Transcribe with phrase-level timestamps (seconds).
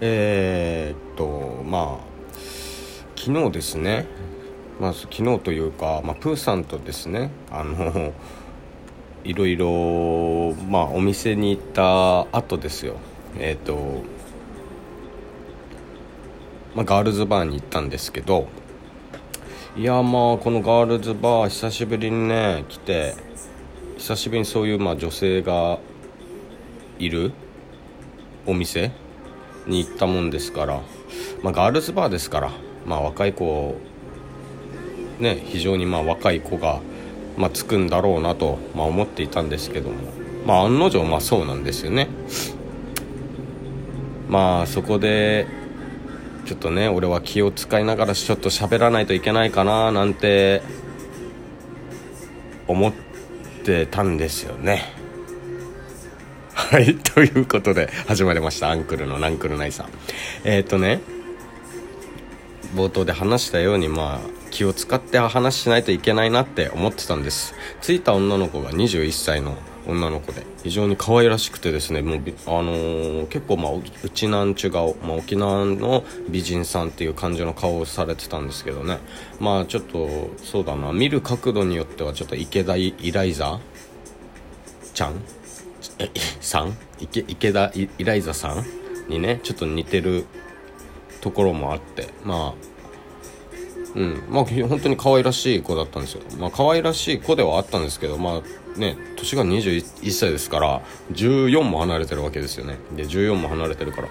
[0.00, 2.10] えー、っとまあ
[3.16, 4.06] 昨日ですね。
[4.80, 8.12] まあ昨日というか、まあ、プーさんとですねあの
[9.24, 12.96] いろいろまあお店に行った後ですよ。
[13.38, 14.02] えー、っと
[16.74, 18.48] まあ、ガールズバーに行ったんですけど
[19.76, 23.16] いやまあこのガールズバー久しぶりにね来て
[23.98, 25.78] 久しぶりにそういうまあ女性が
[26.98, 27.32] いる
[28.46, 28.92] お店
[29.70, 30.80] に行ったもんですから、
[31.42, 32.50] まあ、ガールズバーですから、
[32.84, 33.76] まあ、若い子
[35.18, 36.80] ね非常にまあ若い子が、
[37.36, 39.96] まあ、つくんだろうなと、まあ、思っていたんですけども、
[40.46, 42.08] まあ、案の定まあそうなんですよね。
[44.28, 45.46] まあそこで
[46.46, 50.62] ちょっとね俺は気を使いながらちょっと喋らないといけないかななんて
[52.68, 52.92] 思っ
[53.64, 54.99] てたんですよね。
[56.70, 58.70] はいということで始まりました。
[58.70, 59.88] アンクルのナンクルナイさん。
[60.44, 61.00] えっ、ー、とね
[62.76, 67.56] 冒頭で話したようにまあ気を使って話しないといけないなって思ってたんです。
[67.82, 69.56] 着いた女の子が21歳の
[69.88, 78.98] 女の子で非常に可愛らしくてですねもう、あのー、結構、まあ、うちなんちゅ顔、まあ、沖縄の美人さんっていう感じの顔をされてたんですけどね。
[79.40, 83.58] まあちょっとそうだな見る角度によってはちょっと池田イライザ
[84.94, 85.20] ちゃん
[86.40, 86.76] さん？
[86.98, 88.64] 池池田イライザさん？
[89.08, 90.26] にねちょっと似てる
[91.20, 92.08] ところもあって。
[92.24, 92.70] まあ
[93.94, 94.22] うん。
[94.28, 96.22] まあ本当に可愛らしい子だったんですよ。
[96.38, 98.42] まあ可愛らしい子ではあったんですけどま
[98.76, 100.80] あね年が21歳ですから
[101.12, 102.76] 14も離れてるわけですよね。
[102.94, 104.08] で14も離れてるから。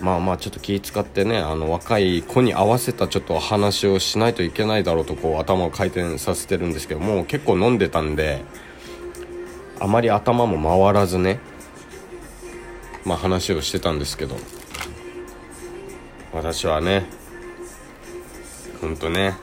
[0.00, 8.42] まあまあちょっと気使ってねあの若い子に合わせたちょっと話をしないといけないだろうとこう頭を回転させてるんですけどもう結構飲んでたんで
[9.80, 11.40] あまり頭も回らずね。
[13.04, 14.36] まあ話をしてたんですけど。
[16.32, 17.06] 私はね
[18.80, 19.34] 本当ね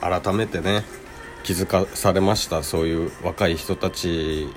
[0.00, 0.84] 改めてね
[1.42, 2.62] 気づかされました。
[2.62, 4.48] そういう若い人たち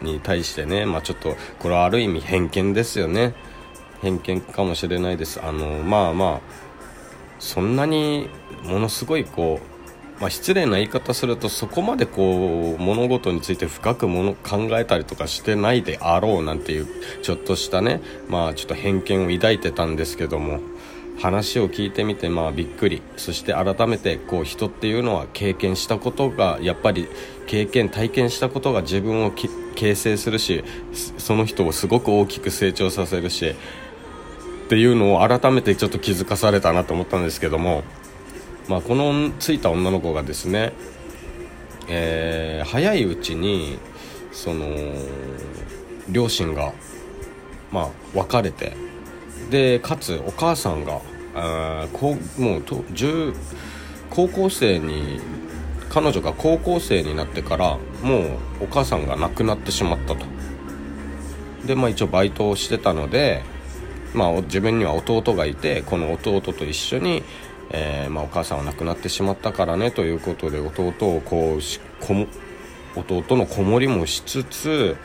[0.00, 0.86] に対してね。
[0.86, 3.34] まあちょっとこれはある意味偏見ですよね。
[4.00, 5.40] 偏見かもしれないです。
[5.44, 6.40] あのまあまあ
[7.38, 8.28] そんなに
[8.64, 9.69] ものすごいこう、
[10.20, 16.86] まあ、失礼な言い方するとそこまでこう物事について深くもの考えたりとかしてないであろうなんていう
[17.22, 20.60] ちょっとしたねまあちょっと偏見を抱いてたんですけども
[21.18, 23.02] 話を聞いてみてまあびっくり。
[23.16, 27.08] そして改めてこう人っていうのは経験したことがやっぱり
[27.46, 29.32] 経験体験したことが自分を
[29.74, 30.64] 形成するし
[31.18, 37.82] その人をすごく大きく成長させるしっていうのを改めてちょっと気づかされたなと思ったんですけども、
[38.70, 40.72] まあ、このついた女の子がですね、
[41.88, 43.80] えー、早いうちに
[44.30, 44.64] その
[46.08, 46.72] 両親が、
[47.72, 48.76] まあ、別れて
[49.50, 51.00] でかつお母さんが
[51.34, 52.84] あこうもうと
[54.08, 55.20] 高校生に
[55.88, 60.24] 彼女が高校生になってからもうお母さんが亡くなってしまったと。
[61.66, 63.42] でまあ一応バイトをしてたので
[64.14, 67.24] まあ自分には弟がいてこの弟と一緒に、
[67.70, 72.26] えー、まあ、お母さんは亡くなってしまったからねということで弟をこうしこも
[72.96, 74.96] 弟の子守もしつつ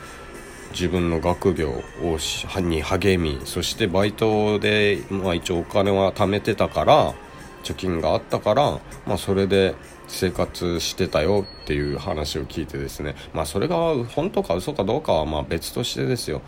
[0.72, 2.18] 自分の学業を
[2.60, 7.14] に励みそしてバイトで、まあ、一応お金は貯めてたから
[7.62, 9.74] 貯金があったから、まあ、それで
[10.08, 13.16] 生活してたよっていう話を聞いてですね。
[13.32, 16.42] まあそれが本当か嘘かどうかはま別としてですよ。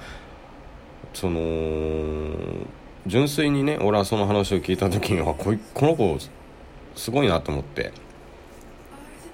[1.13, 1.41] その
[3.09, 6.19] 純粋にね俺はその話を聞いた時にはここの子
[6.95, 7.93] すごいなと思って。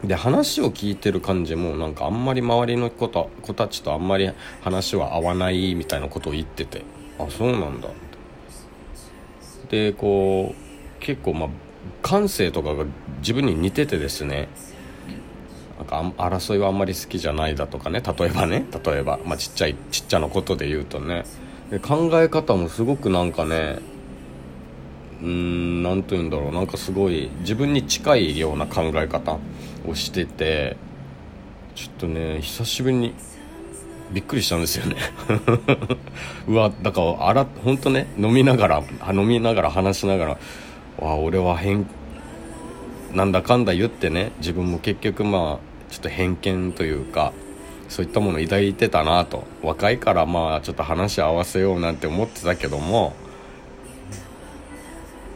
[0.05, 4.31] で話を聞いてる感じもなんかあんまり周りの子と子たちとあんまり
[4.61, 6.83] 話は合わないみたいなことを言ってて。
[7.19, 7.89] あそうなんだ。
[9.71, 11.49] でこう結構まあ
[12.03, 12.85] 感性とかが
[13.19, 14.49] 自分に似ててですね。
[15.79, 18.01] なんか争いはあんまり好きじゃないだとかね。
[18.01, 18.67] 例えばね。
[18.85, 21.25] 例えば、まあ、ちっちゃいちっちゃなことで言うとね。
[21.83, 23.79] 考え方もすごくなんかね
[25.23, 26.53] うーん何と言うんだろう。
[26.53, 29.39] なんかすごい自分に近いような考え方
[29.87, 30.77] をしてて
[31.75, 33.15] ちょっとね久しぶりに
[34.13, 34.97] びっくりしたんですよね。
[36.47, 38.83] うわだからあら本当ね飲みながら
[39.13, 40.39] 飲みながら話しながら
[40.99, 41.87] わ俺は変
[43.13, 47.33] なんだかんだ言ってね自分も結局まあちょっと偏見というか
[47.89, 49.45] そういったものを抱いてたなと。
[49.63, 53.15] 若いからまあちょっと話合わせようなんて思ってたけども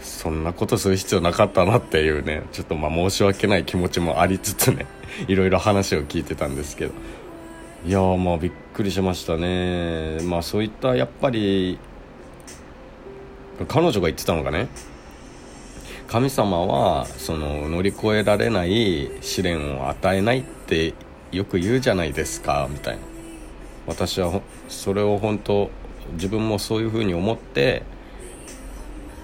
[0.00, 4.86] そんなことする必要なかったなっていうねちょっとまあ申し訳ない気持ちもありつつね
[5.28, 6.92] いろいろ話を聞いてたんですけど。
[7.86, 10.18] いやまあびっくりしましたね。
[10.22, 11.78] まあそういったやっぱり
[13.68, 14.68] 彼女が言ってたのがね。
[16.08, 20.94] 神様はその乗り越えられない試練を与えないって
[21.32, 23.02] よく言うじゃないですかみたいな。
[23.86, 25.70] 私はそれを本当
[26.12, 27.82] 自分もそういうふうに思って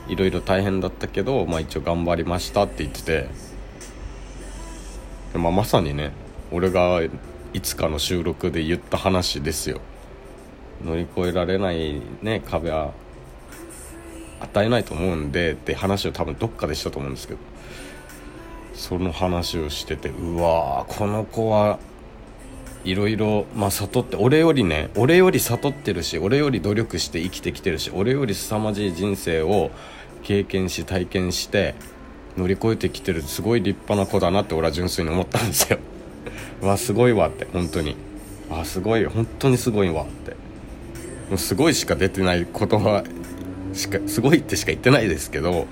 [0.09, 3.29] いろいろ大変だったけど、まあ、一応頑張りましたって言ってて、
[5.35, 6.13] まあ、まさにね
[6.51, 7.01] 俺が
[7.53, 9.81] いつかの収録で言った話ですよ。
[10.85, 12.93] 乗り越えられないね壁は
[14.41, 17.41] 与えないと思うんでって話を多分どっかでしたと思うんですけど。
[18.75, 21.79] その話をしててうわーこの子は
[22.85, 29.71] いろいろま悟って俺よりね俺より悟ってるし俺より努力して生きてきてるし俺より凄まじい人生を
[30.23, 31.75] 経験し体験して
[32.37, 35.79] 乗り越えてきてるすごい立派な子だなって俺は純粋に思ったんですよ。
[36.61, 37.97] わすごいわって本当に。
[38.51, 40.33] あすごい本当にすごいわって。
[41.31, 43.05] もうすごいしか出てない言葉
[43.73, 45.67] しかすごいってしか言ってないですけど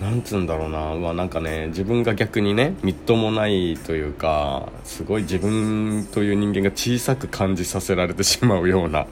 [0.00, 9.06] なんつうんだろうな、まあ、なんかね自分が逆にねみっともないというかすごい自分という人間が小さく感じさせられてしまうような、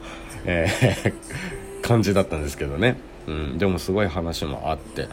[0.46, 1.12] えー、
[1.86, 5.08] 感じだったんですけどね、うん、でもすごい話もあって。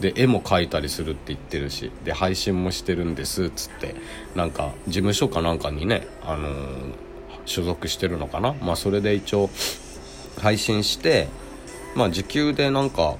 [0.00, 3.94] で絵も描いたりするって言ってるしで配信もしてるんですつって。
[4.34, 6.52] なんか事務所かなんかにね、あのー、
[7.46, 8.54] 所属してるのかな。
[8.60, 9.48] まあそれで一応
[10.38, 11.28] 配信して
[11.94, 13.16] まあ時給でなんか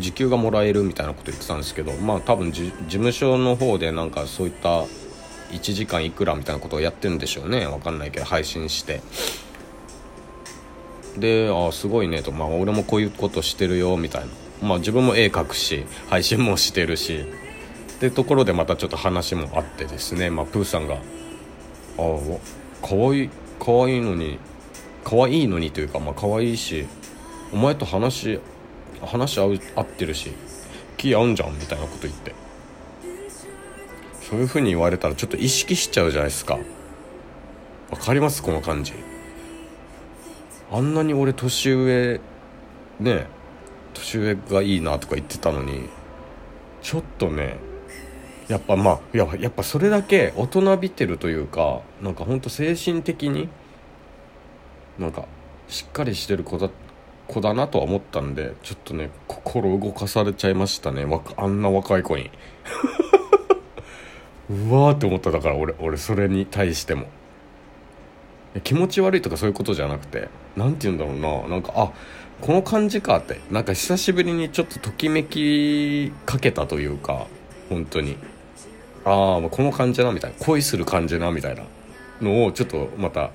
[0.00, 4.84] 時給がもらえるみたいなこと言ってたんですけどまあ多分事務所の方でなんかそういった
[5.50, 7.66] 1時間いくらみたいなことをやってるんでしょうね。
[7.66, 9.02] 分かんないけど配信して。
[11.18, 12.30] でああすごいねと。
[12.32, 14.28] まあ俺もこういうことしてるよみたいな。
[14.68, 17.24] まあ自分も絵描くし配信もしてるし。
[17.96, 20.30] ってところでまたちょっと話もあってですね。
[20.30, 20.94] まあプーさんが
[21.98, 24.38] 「ああかわいいかわいいのに
[25.04, 26.86] 可愛いいのにというかまあ可愛いし
[27.52, 28.40] お前と話
[29.06, 30.32] 話合う合ってるし
[30.96, 32.34] 気合うんじゃんみたいなこと言って。
[34.22, 36.58] そういう風に言われたらちょっと意識しちゃうじゃないですか。
[37.90, 38.44] わかります？
[38.44, 38.92] この感じ。
[40.70, 42.20] あんなに俺年上
[43.00, 43.26] ね
[43.92, 45.88] 年上がいいなとか言ってたのに
[46.80, 47.56] ちょっとね
[48.46, 53.48] やっぱまあややっぱそれだけ大人びてるというかなんかほんと精神的に
[54.96, 55.24] なんか
[55.66, 56.70] しっかりしてる子だ
[57.30, 61.06] 子だなとは思ったんでちょっとね心動かされちゃいましたね。
[61.36, 62.30] あんな若い子に。
[64.50, 67.06] うわーって思っただから俺俺それに対しても。
[68.64, 71.48] 気持ち悪いとかそういうことじゃなくて何て言うんだろうな。
[71.48, 71.92] なんかあ
[72.40, 73.40] この感じかって。
[73.50, 77.26] なんか久しぶりにちょっとときめきかけたというか
[77.68, 78.16] 本当に。
[79.04, 80.36] ああこの感じなみたいな。
[80.44, 81.62] 恋する感じなみたいな。
[82.20, 83.30] のをちょっとまた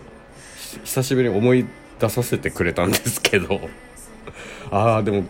[0.83, 1.65] 久しぶりに思い
[1.99, 3.59] 出させてくれたんですけど。
[4.71, 5.23] ああでも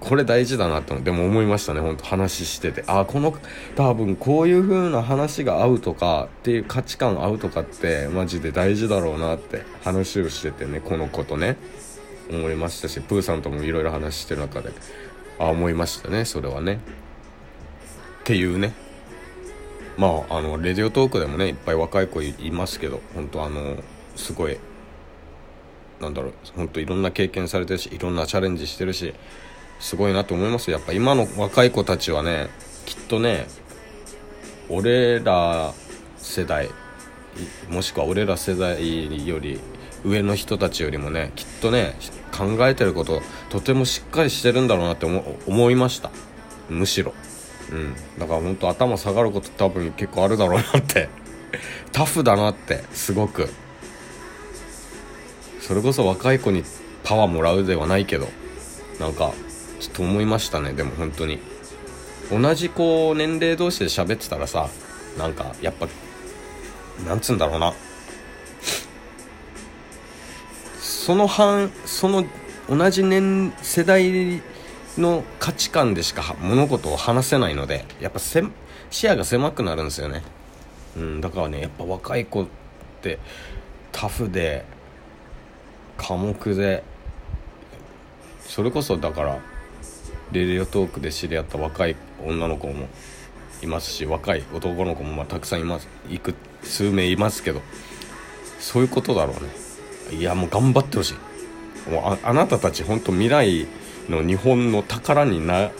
[0.00, 2.84] これ大事だなとでも思いましたね本当話してて。
[2.86, 3.34] ああこの
[3.74, 11.56] 多分こういう風な話が合うとかっていう価値観合うとかってマジで大事だろうなって話をしててねこの子とね。
[12.30, 14.72] 思いましたしプーさんともいろいろ話してる中で。
[15.38, 16.74] ああ思いましたねそれはね。
[16.74, 16.78] っ
[18.24, 18.72] ていうね。
[19.96, 23.76] まああのレディオトークでもねいっぱい若い子いますけど本当あの
[24.16, 24.58] すごい
[26.04, 29.14] なんだろう本当いろんな経験されてるしいろんなチャレンジしてるし
[29.80, 32.48] すごいなと思いますやっぱ今の若い子たちはね
[32.86, 33.46] きっとね
[34.68, 35.72] 俺ら
[36.16, 36.68] 世代
[37.68, 39.60] もしくは俺ら世代より
[40.04, 41.96] 上の人たちよりもねきっとね
[42.34, 45.06] 考えてることとてもしっかりしてるんだろうなって
[45.46, 46.10] 思いました。
[46.68, 47.14] むしろ。
[47.70, 47.94] うん。
[48.18, 51.08] だから本当頭下がること多分結構あるだろうなって。
[51.92, 53.48] タフだなってすごく。
[55.66, 56.62] それこそ若い子に
[57.04, 58.28] パワーもらうではないけど
[59.00, 59.32] なんか
[59.80, 61.38] ちょっと思いましたねでも本当に。
[62.30, 64.68] 同じこう年齢同士で喋ってたらさ
[65.18, 65.88] なんかやっぱ
[67.06, 67.72] なんつうんだろうな。
[70.80, 72.26] その半その
[72.68, 74.42] 同じ年世代
[74.98, 78.42] の価値観でしか物事を話せないのでやっぱせ
[78.90, 80.22] 視野が狭くなるんですよね、
[80.96, 82.46] うん、だからねやっぱ若い子っ
[83.00, 83.18] て
[83.92, 84.64] タフで
[85.96, 86.82] 寡黙で。
[88.46, 89.38] それこそだから
[90.32, 92.88] レディオトークで知り合った若い女の子も
[93.62, 95.88] いますし若い男の子もまあたくさんいます。
[96.10, 97.62] いく数名いますけど
[98.60, 100.18] そういうことだろうね。
[100.18, 101.14] いやもう頑張ってほし
[101.86, 101.90] い。
[101.90, 103.66] もうあなたたち本当未来
[104.08, 105.70] の日本の宝にな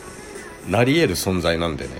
[0.67, 1.91] なり得る存在なんでね。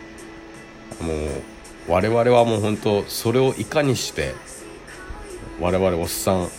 [1.01, 4.33] もう我々はもう本当それをいかにして
[5.59, 6.49] 我々おっさん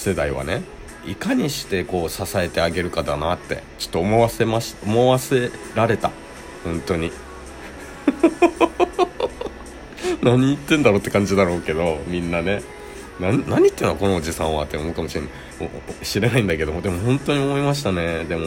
[0.00, 0.62] 世代はね
[1.06, 6.10] いかにしてこう支えてあげるかだなってちょっと思わせまし思わせられた。
[6.64, 7.12] 本当に。
[10.22, 12.62] 何言ってんだろうって感じだろうけどみんなね。
[13.18, 15.30] 何言ってんのこのおじさんはって思うかもしれない
[16.02, 18.24] 知れないんだけどもでも本当に思いましたね。
[18.24, 18.46] でも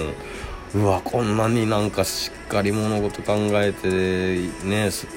[0.73, 3.87] うわこんなになんかしっかり物事考えて
[4.67, 5.07] ねす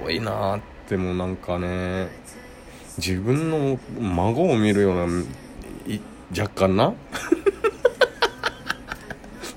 [0.00, 2.08] ごいなってもうなんかね
[2.98, 5.24] 自分の孫を見るような
[6.36, 6.94] 若干な。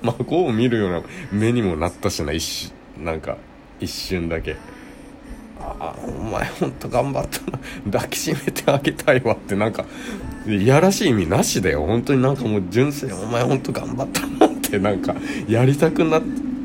[0.02, 1.02] 孫を見るような
[1.32, 3.36] 目にもなったしな一瞬なんか
[3.80, 4.56] 一瞬だけ。
[5.58, 7.58] ああお前ほんと頑張ったな。
[7.92, 9.84] 抱きしめてあげたいわってなんか
[10.46, 11.84] いやらしい意味なしだよ。
[11.86, 15.14] 本当になんかもう純粋お前ほんと頑張ったなってなんか
[15.48, 16.20] やりたくな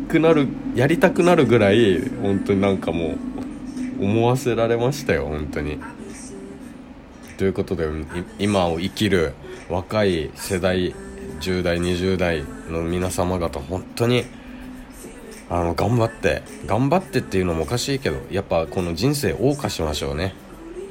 [0.07, 3.15] くなるやりたくなるぐらい本当になんかも
[3.99, 5.79] う思わせられましたよ本当に。
[7.37, 7.87] ということで
[8.37, 9.33] 今を生きる
[9.71, 10.93] 若い世代
[11.39, 14.25] 10代20代の皆様方本当に
[15.49, 20.33] あの頑張って頑張ってっていうのもおかしいけどやっぱこの人生謳歌しましょうね、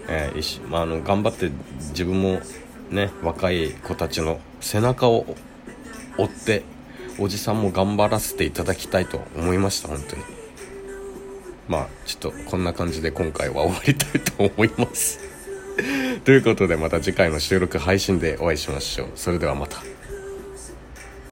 [0.08, 1.50] えーまあ、あの頑張って
[1.90, 2.40] 自分も
[2.88, 5.26] ね若い子たちの背中を
[6.16, 6.62] 追って
[7.18, 10.22] おじさんも頑張らせていただきたいと思いました本当に。
[11.68, 15.29] まあちょっとこんな感じで今回は終わりたいと思います。
[16.24, 19.08] ということでまた次回の収録配信でお会いしましょう。
[19.14, 19.89] それではまた。